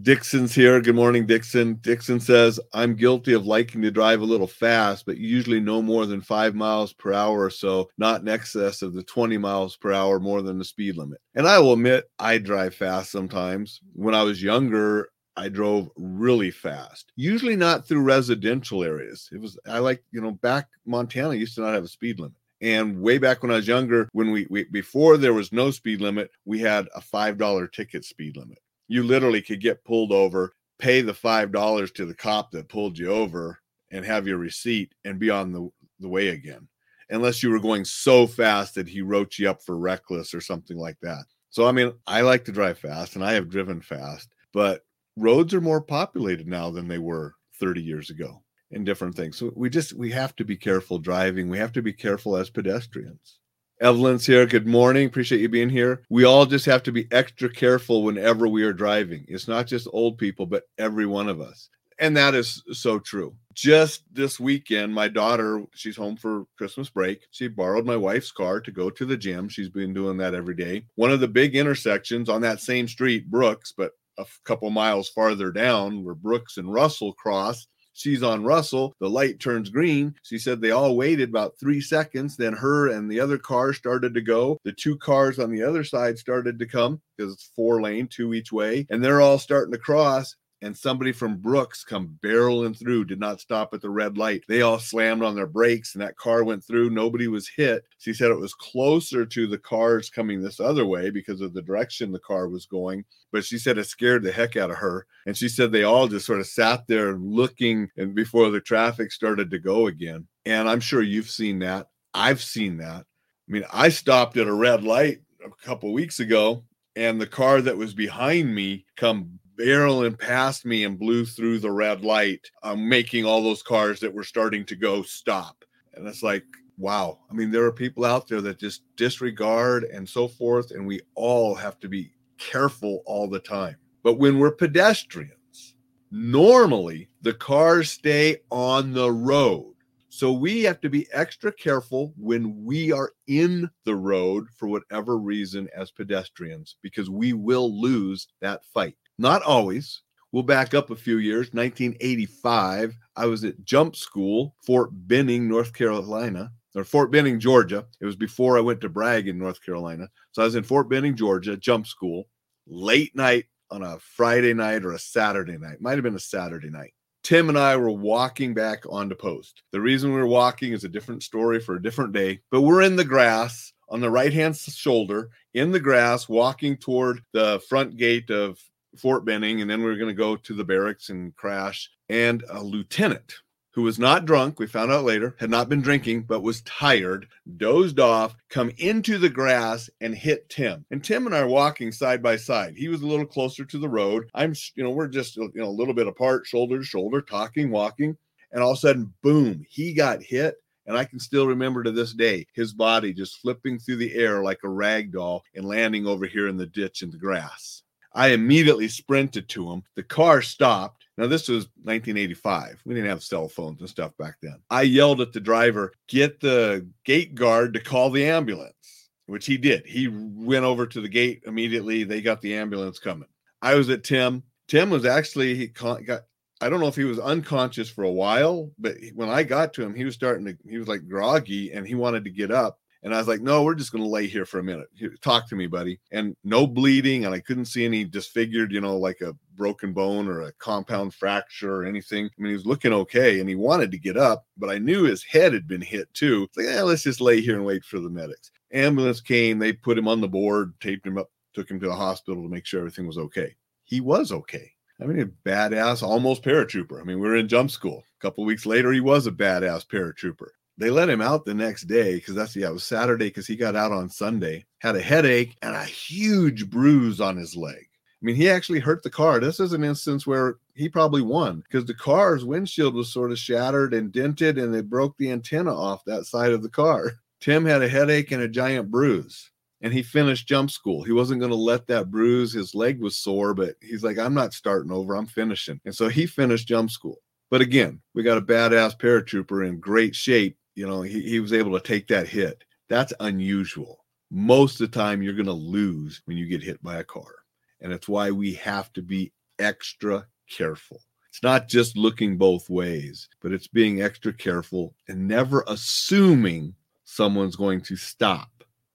Dixon's 0.00 0.54
here. 0.54 0.80
Good 0.80 0.94
morning, 0.94 1.26
Dixon. 1.26 1.74
Dixon 1.82 2.18
says, 2.18 2.58
I'm 2.72 2.94
guilty 2.94 3.34
of 3.34 3.44
liking 3.44 3.82
to 3.82 3.90
drive 3.90 4.22
a 4.22 4.24
little 4.24 4.46
fast, 4.46 5.04
but 5.04 5.18
usually 5.18 5.60
no 5.60 5.82
more 5.82 6.06
than 6.06 6.22
five 6.22 6.54
miles 6.54 6.94
per 6.94 7.12
hour 7.12 7.44
or 7.44 7.50
so, 7.50 7.90
not 7.98 8.22
in 8.22 8.28
excess 8.28 8.80
of 8.80 8.94
the 8.94 9.02
20 9.02 9.36
miles 9.36 9.76
per 9.76 9.92
hour 9.92 10.18
more 10.18 10.40
than 10.40 10.56
the 10.56 10.64
speed 10.64 10.96
limit. 10.96 11.20
And 11.34 11.46
I 11.46 11.58
will 11.58 11.74
admit, 11.74 12.06
I 12.18 12.38
drive 12.38 12.74
fast 12.74 13.10
sometimes. 13.10 13.80
When 13.92 14.14
I 14.14 14.22
was 14.22 14.42
younger, 14.42 15.10
I 15.36 15.50
drove 15.50 15.90
really 15.98 16.50
fast, 16.50 17.12
usually 17.16 17.56
not 17.56 17.86
through 17.86 18.00
residential 18.00 18.82
areas. 18.82 19.28
It 19.30 19.42
was, 19.42 19.58
I 19.66 19.78
like, 19.80 20.02
you 20.10 20.22
know, 20.22 20.32
back 20.32 20.68
Montana 20.86 21.34
used 21.34 21.56
to 21.56 21.60
not 21.60 21.74
have 21.74 21.84
a 21.84 21.88
speed 21.88 22.18
limit. 22.18 22.36
And 22.62 23.02
way 23.02 23.18
back 23.18 23.42
when 23.42 23.50
I 23.50 23.56
was 23.56 23.68
younger, 23.68 24.08
when 24.12 24.30
we, 24.30 24.46
we 24.48 24.64
before 24.64 25.18
there 25.18 25.34
was 25.34 25.52
no 25.52 25.70
speed 25.70 26.00
limit, 26.00 26.30
we 26.46 26.60
had 26.60 26.88
a 26.94 27.00
$5 27.02 27.72
ticket 27.72 28.06
speed 28.06 28.38
limit 28.38 28.58
you 28.88 29.02
literally 29.02 29.42
could 29.42 29.60
get 29.60 29.84
pulled 29.84 30.12
over, 30.12 30.54
pay 30.78 31.00
the 31.00 31.14
five 31.14 31.52
dollars 31.52 31.92
to 31.92 32.06
the 32.06 32.14
cop 32.14 32.50
that 32.52 32.68
pulled 32.68 32.98
you 32.98 33.08
over 33.08 33.58
and 33.90 34.04
have 34.04 34.26
your 34.26 34.38
receipt 34.38 34.94
and 35.04 35.18
be 35.18 35.30
on 35.30 35.52
the, 35.52 35.68
the 36.00 36.08
way 36.08 36.28
again 36.28 36.68
unless 37.10 37.42
you 37.42 37.50
were 37.50 37.60
going 37.60 37.84
so 37.84 38.26
fast 38.26 38.74
that 38.74 38.88
he 38.88 39.02
wrote 39.02 39.38
you 39.38 39.50
up 39.50 39.62
for 39.62 39.76
reckless 39.76 40.32
or 40.32 40.40
something 40.40 40.78
like 40.78 40.96
that. 41.02 41.24
So 41.50 41.66
i 41.66 41.72
mean 41.72 41.92
i 42.06 42.22
like 42.22 42.46
to 42.46 42.52
drive 42.52 42.78
fast 42.78 43.14
and 43.14 43.22
i 43.22 43.34
have 43.34 43.50
driven 43.50 43.82
fast 43.82 44.30
but 44.54 44.82
roads 45.16 45.54
are 45.54 45.60
more 45.60 45.80
populated 45.80 46.46
now 46.46 46.70
than 46.70 46.88
they 46.88 46.98
were 46.98 47.34
30 47.60 47.82
years 47.82 48.10
ago 48.10 48.42
and 48.70 48.86
different 48.86 49.14
things. 49.14 49.36
So 49.36 49.52
we 49.54 49.68
just 49.70 49.92
we 49.92 50.10
have 50.10 50.34
to 50.36 50.44
be 50.44 50.56
careful 50.56 50.98
driving. 50.98 51.48
We 51.48 51.58
have 51.58 51.72
to 51.72 51.82
be 51.82 51.92
careful 51.92 52.36
as 52.36 52.50
pedestrians 52.50 53.38
Evelyn's 53.82 54.24
here. 54.24 54.46
Good 54.46 54.68
morning. 54.68 55.08
Appreciate 55.08 55.40
you 55.40 55.48
being 55.48 55.68
here. 55.68 56.04
We 56.08 56.22
all 56.22 56.46
just 56.46 56.64
have 56.66 56.84
to 56.84 56.92
be 56.92 57.08
extra 57.10 57.50
careful 57.50 58.04
whenever 58.04 58.46
we 58.46 58.62
are 58.62 58.72
driving. 58.72 59.24
It's 59.26 59.48
not 59.48 59.66
just 59.66 59.88
old 59.92 60.18
people, 60.18 60.46
but 60.46 60.68
every 60.78 61.04
one 61.04 61.28
of 61.28 61.40
us. 61.40 61.68
And 61.98 62.16
that 62.16 62.32
is 62.36 62.62
so 62.70 63.00
true. 63.00 63.34
Just 63.54 64.04
this 64.12 64.38
weekend, 64.38 64.94
my 64.94 65.08
daughter, 65.08 65.64
she's 65.74 65.96
home 65.96 66.16
for 66.16 66.44
Christmas 66.56 66.90
break. 66.90 67.26
She 67.32 67.48
borrowed 67.48 67.84
my 67.84 67.96
wife's 67.96 68.30
car 68.30 68.60
to 68.60 68.70
go 68.70 68.88
to 68.88 69.04
the 69.04 69.16
gym. 69.16 69.48
She's 69.48 69.68
been 69.68 69.92
doing 69.92 70.16
that 70.18 70.34
every 70.34 70.54
day. 70.54 70.84
One 70.94 71.10
of 71.10 71.18
the 71.18 71.26
big 71.26 71.56
intersections 71.56 72.28
on 72.28 72.40
that 72.42 72.60
same 72.60 72.86
street, 72.86 73.32
Brooks, 73.32 73.74
but 73.76 73.90
a 74.16 74.24
couple 74.44 74.70
miles 74.70 75.08
farther 75.08 75.50
down 75.50 76.04
where 76.04 76.14
Brooks 76.14 76.56
and 76.56 76.72
Russell 76.72 77.14
cross, 77.14 77.66
She's 77.92 78.22
on 78.22 78.44
Russell. 78.44 78.94
The 79.00 79.10
light 79.10 79.38
turns 79.40 79.68
green. 79.68 80.14
She 80.22 80.38
said 80.38 80.60
they 80.60 80.70
all 80.70 80.96
waited 80.96 81.28
about 81.28 81.58
three 81.58 81.80
seconds. 81.80 82.36
Then 82.36 82.54
her 82.54 82.88
and 82.88 83.10
the 83.10 83.20
other 83.20 83.38
car 83.38 83.72
started 83.72 84.14
to 84.14 84.20
go. 84.20 84.58
The 84.64 84.72
two 84.72 84.96
cars 84.96 85.38
on 85.38 85.50
the 85.50 85.62
other 85.62 85.84
side 85.84 86.18
started 86.18 86.58
to 86.58 86.66
come 86.66 87.00
because 87.16 87.32
it's 87.32 87.50
four 87.54 87.82
lane, 87.82 88.08
two 88.08 88.34
each 88.34 88.52
way. 88.52 88.86
And 88.90 89.04
they're 89.04 89.20
all 89.20 89.38
starting 89.38 89.72
to 89.72 89.78
cross 89.78 90.36
and 90.62 90.76
somebody 90.76 91.10
from 91.10 91.36
Brooks 91.36 91.82
come 91.82 92.16
barreling 92.22 92.78
through, 92.78 93.06
did 93.06 93.18
not 93.18 93.40
stop 93.40 93.74
at 93.74 93.82
the 93.82 93.90
red 93.90 94.16
light. 94.16 94.44
They 94.48 94.62
all 94.62 94.78
slammed 94.78 95.22
on 95.22 95.34
their 95.34 95.48
brakes 95.48 95.94
and 95.94 96.02
that 96.02 96.16
car 96.16 96.44
went 96.44 96.64
through. 96.64 96.90
Nobody 96.90 97.26
was 97.26 97.48
hit. 97.48 97.84
She 97.98 98.14
said 98.14 98.30
it 98.30 98.38
was 98.38 98.54
closer 98.54 99.26
to 99.26 99.46
the 99.48 99.58
cars 99.58 100.08
coming 100.08 100.40
this 100.40 100.60
other 100.60 100.86
way 100.86 101.10
because 101.10 101.40
of 101.40 101.52
the 101.52 101.62
direction 101.62 102.12
the 102.12 102.20
car 102.20 102.48
was 102.48 102.64
going. 102.64 103.04
But 103.32 103.44
she 103.44 103.58
said 103.58 103.76
it 103.76 103.86
scared 103.86 104.22
the 104.22 104.30
heck 104.30 104.56
out 104.56 104.70
of 104.70 104.76
her. 104.76 105.06
And 105.26 105.36
she 105.36 105.48
said 105.48 105.72
they 105.72 105.82
all 105.82 106.06
just 106.06 106.26
sort 106.26 106.40
of 106.40 106.46
sat 106.46 106.86
there 106.86 107.16
looking 107.16 107.88
and 107.96 108.14
before 108.14 108.50
the 108.50 108.60
traffic 108.60 109.10
started 109.10 109.50
to 109.50 109.58
go 109.58 109.88
again. 109.88 110.28
And 110.46 110.68
I'm 110.68 110.80
sure 110.80 111.02
you've 111.02 111.30
seen 111.30 111.58
that. 111.60 111.88
I've 112.14 112.42
seen 112.42 112.76
that. 112.78 113.04
I 113.48 113.52
mean, 113.52 113.64
I 113.72 113.88
stopped 113.88 114.36
at 114.36 114.46
a 114.46 114.54
red 114.54 114.84
light 114.84 115.22
a 115.44 115.66
couple 115.66 115.92
weeks 115.92 116.20
ago 116.20 116.62
and 116.94 117.20
the 117.20 117.26
car 117.26 117.60
that 117.62 117.76
was 117.76 117.94
behind 117.94 118.54
me 118.54 118.84
come 118.96 119.38
barreling 119.58 120.18
past 120.18 120.64
me 120.64 120.84
and 120.84 120.98
blew 120.98 121.24
through 121.24 121.58
the 121.58 121.70
red 121.70 122.04
light, 122.04 122.50
um, 122.62 122.88
making 122.88 123.24
all 123.24 123.42
those 123.42 123.62
cars 123.62 124.00
that 124.00 124.12
were 124.12 124.24
starting 124.24 124.64
to 124.66 124.76
go 124.76 125.02
stop. 125.02 125.64
And 125.94 126.06
it's 126.06 126.22
like, 126.22 126.44
wow. 126.78 127.18
I 127.30 127.34
mean, 127.34 127.50
there 127.50 127.64
are 127.64 127.72
people 127.72 128.04
out 128.04 128.28
there 128.28 128.40
that 128.40 128.58
just 128.58 128.82
disregard 128.96 129.84
and 129.84 130.08
so 130.08 130.26
forth, 130.26 130.70
and 130.70 130.86
we 130.86 131.00
all 131.14 131.54
have 131.54 131.78
to 131.80 131.88
be 131.88 132.12
careful 132.38 133.02
all 133.06 133.28
the 133.28 133.40
time. 133.40 133.76
But 134.02 134.18
when 134.18 134.38
we're 134.38 134.52
pedestrians, 134.52 135.76
normally 136.10 137.08
the 137.20 137.34
cars 137.34 137.90
stay 137.90 138.38
on 138.50 138.92
the 138.92 139.12
road. 139.12 139.74
So 140.08 140.32
we 140.32 140.62
have 140.64 140.80
to 140.82 140.90
be 140.90 141.08
extra 141.12 141.50
careful 141.52 142.12
when 142.18 142.64
we 142.64 142.92
are 142.92 143.12
in 143.28 143.70
the 143.84 143.96
road 143.96 144.46
for 144.56 144.68
whatever 144.68 145.16
reason 145.16 145.68
as 145.74 145.90
pedestrians, 145.90 146.76
because 146.82 147.08
we 147.08 147.32
will 147.32 147.80
lose 147.80 148.28
that 148.40 148.62
fight. 148.74 148.96
Not 149.18 149.42
always. 149.42 150.02
We'll 150.32 150.42
back 150.42 150.72
up 150.72 150.90
a 150.90 150.96
few 150.96 151.18
years. 151.18 151.52
1985, 151.52 152.96
I 153.16 153.26
was 153.26 153.44
at 153.44 153.62
jump 153.64 153.94
school, 153.96 154.54
Fort 154.64 154.90
Benning, 154.92 155.46
North 155.46 155.74
Carolina, 155.74 156.50
or 156.74 156.84
Fort 156.84 157.10
Benning, 157.12 157.38
Georgia. 157.38 157.84
It 158.00 158.06
was 158.06 158.16
before 158.16 158.56
I 158.56 158.62
went 158.62 158.80
to 158.80 158.88
Bragg 158.88 159.28
in 159.28 159.38
North 159.38 159.62
Carolina. 159.62 160.08
So 160.32 160.42
I 160.42 160.46
was 160.46 160.54
in 160.54 160.64
Fort 160.64 160.88
Benning, 160.88 161.16
Georgia, 161.16 161.56
jump 161.56 161.86
school, 161.86 162.28
late 162.66 163.14
night 163.14 163.44
on 163.70 163.82
a 163.82 163.98
Friday 163.98 164.54
night 164.54 164.84
or 164.84 164.92
a 164.92 164.98
Saturday 164.98 165.58
night. 165.58 165.80
Might 165.80 165.94
have 165.94 166.02
been 166.02 166.14
a 166.14 166.20
Saturday 166.20 166.70
night. 166.70 166.92
Tim 167.22 167.48
and 167.48 167.58
I 167.58 167.76
were 167.76 167.90
walking 167.90 168.52
back 168.52 168.84
onto 168.88 169.14
post. 169.14 169.62
The 169.70 169.80
reason 169.80 170.12
we 170.12 170.18
were 170.18 170.26
walking 170.26 170.72
is 170.72 170.84
a 170.84 170.88
different 170.88 171.22
story 171.22 171.60
for 171.60 171.76
a 171.76 171.82
different 171.82 172.12
day, 172.12 172.40
but 172.50 172.62
we're 172.62 172.82
in 172.82 172.96
the 172.96 173.04
grass 173.04 173.72
on 173.88 174.00
the 174.00 174.10
right 174.10 174.32
hand 174.32 174.56
shoulder 174.56 175.30
in 175.54 175.70
the 175.70 175.80
grass, 175.80 176.28
walking 176.28 176.76
toward 176.76 177.20
the 177.32 177.60
front 177.68 177.96
gate 177.96 178.30
of 178.30 178.58
Fort 178.96 179.24
Benning, 179.24 179.60
and 179.60 179.70
then 179.70 179.80
we 179.80 179.86
were 179.86 179.96
going 179.96 180.08
to 180.08 180.14
go 180.14 180.36
to 180.36 180.54
the 180.54 180.64
barracks 180.64 181.08
and 181.08 181.34
crash. 181.36 181.90
And 182.08 182.44
a 182.50 182.62
lieutenant 182.62 183.34
who 183.72 183.82
was 183.82 183.98
not 183.98 184.26
drunk, 184.26 184.58
we 184.58 184.66
found 184.66 184.92
out 184.92 185.04
later, 185.04 185.34
had 185.38 185.48
not 185.50 185.68
been 185.68 185.80
drinking, 185.80 186.22
but 186.22 186.42
was 186.42 186.60
tired, 186.62 187.26
dozed 187.56 187.98
off, 187.98 188.36
come 188.50 188.70
into 188.76 189.16
the 189.16 189.30
grass 189.30 189.88
and 190.00 190.14
hit 190.14 190.48
Tim. 190.50 190.84
And 190.90 191.02
Tim 191.02 191.26
and 191.26 191.34
I 191.34 191.40
are 191.40 191.48
walking 191.48 191.90
side 191.90 192.22
by 192.22 192.36
side. 192.36 192.74
He 192.76 192.88
was 192.88 193.00
a 193.00 193.06
little 193.06 193.24
closer 193.24 193.64
to 193.64 193.78
the 193.78 193.88
road. 193.88 194.28
I'm, 194.34 194.54
you 194.74 194.84
know, 194.84 194.90
we're 194.90 195.08
just, 195.08 195.36
you 195.36 195.50
know, 195.54 195.68
a 195.68 195.70
little 195.70 195.94
bit 195.94 196.06
apart, 196.06 196.46
shoulder 196.46 196.78
to 196.78 196.84
shoulder, 196.84 197.22
talking, 197.22 197.70
walking. 197.70 198.16
And 198.52 198.62
all 198.62 198.72
of 198.72 198.76
a 198.76 198.80
sudden, 198.80 199.14
boom, 199.22 199.64
he 199.68 199.94
got 199.94 200.22
hit. 200.22 200.56
And 200.84 200.96
I 200.96 201.04
can 201.04 201.20
still 201.20 201.46
remember 201.46 201.82
to 201.82 201.92
this 201.92 202.12
day 202.12 202.46
his 202.52 202.74
body 202.74 203.14
just 203.14 203.38
flipping 203.40 203.78
through 203.78 203.96
the 203.96 204.14
air 204.14 204.42
like 204.42 204.58
a 204.64 204.68
rag 204.68 205.12
doll 205.12 205.44
and 205.54 205.64
landing 205.64 206.06
over 206.06 206.26
here 206.26 206.48
in 206.48 206.56
the 206.56 206.66
ditch 206.66 207.02
in 207.02 207.10
the 207.10 207.18
grass. 207.18 207.84
I 208.14 208.28
immediately 208.28 208.88
sprinted 208.88 209.48
to 209.50 209.70
him. 209.70 209.82
The 209.96 210.02
car 210.02 210.42
stopped. 210.42 211.04
Now, 211.18 211.26
this 211.26 211.48
was 211.48 211.66
1985. 211.82 212.82
We 212.84 212.94
didn't 212.94 213.10
have 213.10 213.22
cell 213.22 213.48
phones 213.48 213.80
and 213.80 213.88
stuff 213.88 214.16
back 214.18 214.36
then. 214.42 214.60
I 214.70 214.82
yelled 214.82 215.20
at 215.20 215.32
the 215.32 215.40
driver, 215.40 215.92
get 216.08 216.40
the 216.40 216.88
gate 217.04 217.34
guard 217.34 217.74
to 217.74 217.80
call 217.80 218.10
the 218.10 218.24
ambulance, 218.24 219.10
which 219.26 219.46
he 219.46 219.58
did. 219.58 219.86
He 219.86 220.08
went 220.08 220.64
over 220.64 220.86
to 220.86 221.00
the 221.00 221.08
gate 221.08 221.42
immediately. 221.46 222.04
They 222.04 222.22
got 222.22 222.40
the 222.40 222.54
ambulance 222.54 222.98
coming. 222.98 223.28
I 223.60 223.74
was 223.74 223.90
at 223.90 224.04
Tim. 224.04 224.42
Tim 224.68 224.90
was 224.90 225.04
actually, 225.04 225.54
he 225.54 225.66
got, 225.66 226.22
I 226.62 226.68
don't 226.68 226.80
know 226.80 226.88
if 226.88 226.96
he 226.96 227.04
was 227.04 227.18
unconscious 227.18 227.90
for 227.90 228.04
a 228.04 228.10
while, 228.10 228.70
but 228.78 228.96
when 229.14 229.28
I 229.28 229.42
got 229.42 229.74
to 229.74 229.82
him, 229.82 229.94
he 229.94 230.04
was 230.04 230.14
starting 230.14 230.46
to, 230.46 230.56
he 230.66 230.78
was 230.78 230.88
like 230.88 231.08
groggy 231.08 231.72
and 231.72 231.86
he 231.86 231.94
wanted 231.94 232.24
to 232.24 232.30
get 232.30 232.50
up. 232.50 232.78
And 233.02 233.12
I 233.14 233.18
was 233.18 233.26
like, 233.26 233.40
no, 233.40 233.64
we're 233.64 233.74
just 233.74 233.90
going 233.90 234.04
to 234.04 234.08
lay 234.08 234.28
here 234.28 234.46
for 234.46 234.60
a 234.60 234.64
minute. 234.64 234.86
Here, 234.94 235.14
talk 235.20 235.48
to 235.48 235.56
me, 235.56 235.66
buddy. 235.66 235.98
And 236.12 236.36
no 236.44 236.66
bleeding. 236.66 237.24
And 237.24 237.34
I 237.34 237.40
couldn't 237.40 237.64
see 237.64 237.84
any 237.84 238.04
disfigured, 238.04 238.70
you 238.70 238.80
know, 238.80 238.96
like 238.96 239.20
a 239.20 239.34
broken 239.56 239.92
bone 239.92 240.28
or 240.28 240.42
a 240.42 240.52
compound 240.52 241.12
fracture 241.14 241.74
or 241.74 241.84
anything. 241.84 242.26
I 242.26 242.30
mean, 242.38 242.50
he 242.50 242.56
was 242.56 242.66
looking 242.66 242.92
okay 242.92 243.40
and 243.40 243.48
he 243.48 243.56
wanted 243.56 243.90
to 243.90 243.98
get 243.98 244.16
up, 244.16 244.46
but 244.56 244.70
I 244.70 244.78
knew 244.78 245.02
his 245.02 245.24
head 245.24 245.52
had 245.52 245.66
been 245.66 245.80
hit 245.80 246.12
too. 246.14 246.44
It's 246.44 246.56
like, 246.56 246.66
yeah, 246.66 246.82
let's 246.82 247.02
just 247.02 247.20
lay 247.20 247.40
here 247.40 247.56
and 247.56 247.64
wait 247.64 247.84
for 247.84 247.98
the 247.98 248.08
medics. 248.08 248.52
Ambulance 248.72 249.20
came. 249.20 249.58
They 249.58 249.72
put 249.72 249.98
him 249.98 250.08
on 250.08 250.20
the 250.20 250.28
board, 250.28 250.72
taped 250.80 251.06
him 251.06 251.18
up, 251.18 251.30
took 251.54 251.70
him 251.70 251.80
to 251.80 251.88
the 251.88 251.94
hospital 251.94 252.42
to 252.42 252.48
make 252.48 252.66
sure 252.66 252.80
everything 252.80 253.06
was 253.06 253.18
okay. 253.18 253.54
He 253.84 254.00
was 254.00 254.30
okay. 254.32 254.70
I 255.00 255.06
mean, 255.06 255.20
a 255.20 255.48
badass, 255.48 256.02
almost 256.02 256.44
paratrooper. 256.44 257.00
I 257.00 257.04
mean, 257.04 257.18
we 257.18 257.28
were 257.28 257.36
in 257.36 257.48
jump 257.48 257.70
school. 257.72 258.04
A 258.20 258.22
couple 258.22 258.44
weeks 258.44 258.64
later, 258.64 258.92
he 258.92 259.00
was 259.00 259.26
a 259.26 259.32
badass 259.32 259.86
paratrooper. 259.86 260.48
They 260.82 260.90
let 260.90 261.08
him 261.08 261.20
out 261.20 261.44
the 261.44 261.54
next 261.54 261.82
day 261.82 262.16
because 262.16 262.34
that's 262.34 262.56
yeah, 262.56 262.66
it 262.66 262.72
was 262.72 262.82
Saturday 262.82 263.26
because 263.26 263.46
he 263.46 263.54
got 263.54 263.76
out 263.76 263.92
on 263.92 264.08
Sunday, 264.08 264.66
had 264.80 264.96
a 264.96 265.00
headache 265.00 265.56
and 265.62 265.76
a 265.76 265.84
huge 265.84 266.68
bruise 266.68 267.20
on 267.20 267.36
his 267.36 267.54
leg. 267.54 267.86
I 267.86 268.20
mean, 268.20 268.34
he 268.34 268.50
actually 268.50 268.80
hurt 268.80 269.04
the 269.04 269.08
car. 269.08 269.38
This 269.38 269.60
is 269.60 269.74
an 269.74 269.84
instance 269.84 270.26
where 270.26 270.56
he 270.74 270.88
probably 270.88 271.22
won 271.22 271.60
because 271.60 271.84
the 271.84 271.94
car's 271.94 272.44
windshield 272.44 272.96
was 272.96 273.12
sort 273.12 273.30
of 273.30 273.38
shattered 273.38 273.94
and 273.94 274.10
dented, 274.10 274.58
and 274.58 274.74
they 274.74 274.80
broke 274.80 275.16
the 275.18 275.30
antenna 275.30 275.72
off 275.72 276.04
that 276.06 276.26
side 276.26 276.50
of 276.50 276.64
the 276.64 276.68
car. 276.68 277.12
Tim 277.38 277.64
had 277.64 277.82
a 277.82 277.88
headache 277.88 278.32
and 278.32 278.42
a 278.42 278.48
giant 278.48 278.90
bruise, 278.90 279.52
and 279.82 279.92
he 279.92 280.02
finished 280.02 280.48
jump 280.48 280.68
school. 280.72 281.04
He 281.04 281.12
wasn't 281.12 281.38
going 281.38 281.52
to 281.52 281.56
let 281.56 281.86
that 281.86 282.10
bruise. 282.10 282.52
His 282.52 282.74
leg 282.74 283.00
was 283.00 283.16
sore, 283.16 283.54
but 283.54 283.76
he's 283.80 284.02
like, 284.02 284.18
I'm 284.18 284.34
not 284.34 284.52
starting 284.52 284.90
over. 284.90 285.14
I'm 285.14 285.26
finishing. 285.26 285.80
And 285.84 285.94
so 285.94 286.08
he 286.08 286.26
finished 286.26 286.66
jump 286.66 286.90
school. 286.90 287.18
But 287.52 287.60
again, 287.60 288.00
we 288.14 288.24
got 288.24 288.38
a 288.38 288.42
badass 288.42 288.98
paratrooper 288.98 289.68
in 289.68 289.78
great 289.78 290.16
shape 290.16 290.56
you 290.74 290.86
know, 290.86 291.02
he, 291.02 291.20
he 291.22 291.40
was 291.40 291.52
able 291.52 291.78
to 291.78 291.86
take 291.86 292.08
that 292.08 292.28
hit. 292.28 292.64
That's 292.88 293.12
unusual. 293.20 294.04
Most 294.30 294.80
of 294.80 294.90
the 294.90 294.98
time, 294.98 295.22
you're 295.22 295.34
going 295.34 295.46
to 295.46 295.52
lose 295.52 296.22
when 296.24 296.36
you 296.36 296.46
get 296.46 296.62
hit 296.62 296.82
by 296.82 296.96
a 296.96 297.04
car. 297.04 297.44
And 297.80 297.92
it's 297.92 298.08
why 298.08 298.30
we 298.30 298.54
have 298.54 298.92
to 298.94 299.02
be 299.02 299.32
extra 299.58 300.26
careful. 300.50 301.00
It's 301.28 301.42
not 301.42 301.68
just 301.68 301.96
looking 301.96 302.36
both 302.36 302.68
ways, 302.68 303.28
but 303.40 303.52
it's 303.52 303.68
being 303.68 304.02
extra 304.02 304.32
careful 304.32 304.94
and 305.08 305.26
never 305.26 305.64
assuming 305.66 306.74
someone's 307.04 307.56
going 307.56 307.80
to 307.82 307.96
stop. 307.96 308.50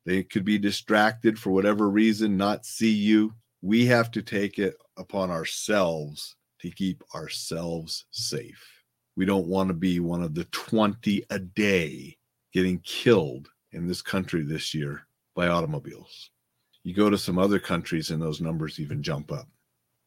They 0.05 0.23
could 0.23 0.45
be 0.45 0.57
distracted 0.57 1.37
for 1.37 1.51
whatever 1.51 1.89
reason, 1.89 2.37
not 2.37 2.65
see 2.65 2.91
you. 2.91 3.33
We 3.61 3.85
have 3.87 4.11
to 4.11 4.21
take 4.21 4.59
it 4.59 4.75
upon 4.97 5.31
ourselves 5.31 6.35
to 6.59 6.69
keep 6.69 7.03
ourselves 7.13 8.05
safe. 8.11 8.76
We 9.17 9.25
don't 9.25 9.47
want 9.47 9.69
to 9.69 9.73
be 9.73 9.99
one 9.99 10.21
of 10.21 10.35
the 10.35 10.43
20 10.45 11.23
a 11.31 11.39
day 11.39 12.15
getting 12.53 12.79
killed 12.81 13.49
in 13.71 13.87
this 13.87 14.03
country 14.03 14.43
this 14.43 14.75
year 14.75 15.07
by 15.35 15.47
automobiles. 15.47 16.29
You 16.83 16.93
go 16.93 17.09
to 17.09 17.17
some 17.17 17.39
other 17.39 17.57
countries 17.57 18.11
and 18.11 18.21
those 18.21 18.41
numbers 18.41 18.79
even 18.79 19.01
jump 19.01 19.31
up. 19.31 19.47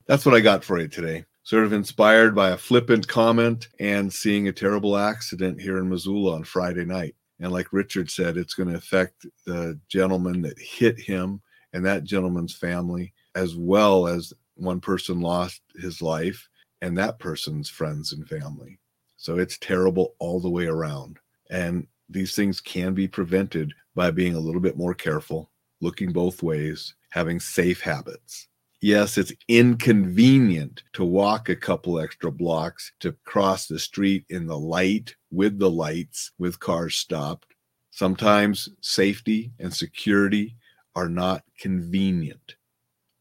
That's 0.07 0.25
what 0.25 0.37
I 0.37 0.41
got 0.41 0.63
for 0.63 0.79
you 0.79 0.87
today. 0.87 1.25
sort 1.43 1.65
of 1.65 1.73
inspired 1.73 2.37
by 2.37 2.51
a 2.51 2.57
flippant 2.57 3.09
comment 3.09 3.67
and 3.81 4.13
seeing 4.13 4.47
a 4.47 4.53
terrible 4.53 4.97
accident 4.97 5.61
here 5.61 5.79
in 5.79 5.89
Missoula 5.89 6.37
on 6.37 6.45
Friday 6.45 6.85
night. 6.85 7.17
And 7.41 7.51
like 7.51 7.73
Richard 7.73 8.09
said, 8.11 8.37
it's 8.37 8.55
going 8.55 8.69
to 8.69 8.77
affect 8.77 9.27
the 9.45 9.77
gentleman 9.89 10.41
that 10.43 10.59
hit 10.59 11.01
him 11.01 11.43
and 11.73 11.85
that 11.85 12.05
gentleman's 12.05 12.55
family, 12.55 13.13
as 13.35 13.57
well 13.57 14.07
as 14.07 14.33
one 14.55 14.81
person 14.81 15.21
lost 15.21 15.63
his 15.75 16.01
life 16.01 16.49
and 16.81 16.97
that 16.97 17.19
person's 17.19 17.69
friends 17.69 18.13
and 18.13 18.29
family. 18.29 18.79
So 19.21 19.37
it's 19.39 19.59
terrible 19.59 20.15
all 20.19 20.41
the 20.41 20.49
way 20.49 20.65
around. 20.65 21.19
And 21.51 21.87
these 22.09 22.35
things 22.35 22.59
can 22.59 22.95
be 22.95 23.07
prevented 23.07 23.75
by 23.95 24.11
being 24.11 24.35
a 24.35 24.41
little 24.41 24.63
bit 24.63 24.79
more 24.79 24.95
careful, 24.95 25.51
looking 25.83 26.11
both 26.11 26.43
ways, 26.43 26.95
having 27.11 27.39
safe 27.39 27.83
habits. 27.83 28.49
Yes, 28.81 29.19
it's 29.19 29.35
inconvenient 29.47 30.85
to 30.95 31.05
walk 31.05 31.51
a 31.51 31.55
couple 31.55 32.01
extra 32.01 32.33
blocks 32.33 32.93
to 33.01 33.13
cross 33.27 33.67
the 33.67 33.79
street 33.79 34.25
in 34.31 34.47
the 34.47 34.59
light 34.59 35.15
with 35.31 35.59
the 35.59 35.71
lights 35.71 36.31
with 36.39 36.59
cars 36.59 36.95
stopped. 36.95 37.55
Sometimes 37.91 38.71
safety 38.81 39.53
and 39.59 39.73
security 39.73 40.57
are 40.97 41.11
not 41.11 41.45
convenient, 41.59 42.55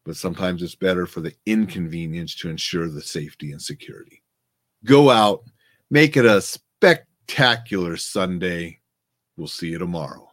but 0.05 0.15
sometimes 0.15 0.63
it's 0.63 0.75
better 0.75 1.05
for 1.05 1.19
the 1.19 1.35
inconvenience 1.45 2.35
to 2.35 2.49
ensure 2.49 2.87
the 2.87 3.01
safety 3.01 3.51
and 3.51 3.61
security. 3.61 4.23
Go 4.85 5.09
out, 5.09 5.43
make 5.89 6.17
it 6.17 6.25
a 6.25 6.41
spectacular 6.41 7.97
Sunday. 7.97 8.79
We'll 9.37 9.47
see 9.47 9.69
you 9.69 9.77
tomorrow. 9.77 10.28